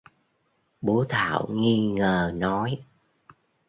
[0.81, 2.79] Bố Thảo nghi ngờ nói